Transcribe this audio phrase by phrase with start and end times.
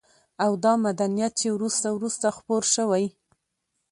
[0.43, 3.05] او دا مدنيت چې وروسته وروسته خپور شوى